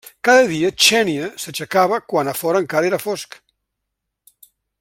[0.27, 3.41] Cada dia, Xènia s'aixecava quan a fora encara era fosc.